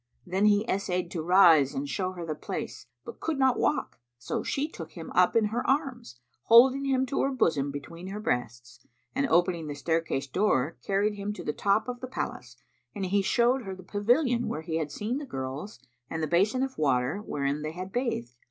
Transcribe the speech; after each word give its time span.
Then 0.25 0.47
he 0.47 0.67
essayed 0.67 1.11
to 1.11 1.21
rise 1.21 1.75
and 1.75 1.87
show 1.87 2.13
her 2.13 2.25
the 2.25 2.33
place, 2.33 2.87
but 3.05 3.19
could 3.19 3.37
not 3.37 3.59
walk; 3.59 3.99
so 4.17 4.41
she 4.41 4.67
took 4.67 4.93
him 4.93 5.11
up 5.13 5.35
in 5.35 5.45
her 5.53 5.63
arms, 5.69 6.19
holding 6.45 6.85
him 6.85 7.05
to 7.05 7.21
her 7.21 7.29
bosom 7.31 7.69
between 7.69 8.07
her 8.07 8.19
breasts; 8.19 8.83
and, 9.13 9.27
opening 9.27 9.67
the 9.67 9.75
staircase 9.75 10.25
door, 10.25 10.75
carried 10.81 11.13
him 11.13 11.33
to 11.33 11.43
the 11.43 11.53
top 11.53 11.87
of 11.87 11.99
the 11.99 12.07
palace, 12.07 12.57
and 12.95 13.05
he 13.05 13.21
showed 13.21 13.61
her 13.61 13.75
the 13.75 13.83
pavilion 13.83 14.47
where 14.47 14.63
he 14.63 14.77
had 14.77 14.91
seen 14.91 15.19
the 15.19 15.25
girls 15.27 15.77
and 16.09 16.23
the 16.23 16.27
basin 16.27 16.63
of 16.63 16.79
water, 16.79 17.19
wherein 17.19 17.61
they 17.61 17.71
had 17.73 17.91
bathed. 17.91 18.33